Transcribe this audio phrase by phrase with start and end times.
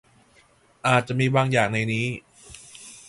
[0.87, 2.07] อาจมีบางอย่างในนี้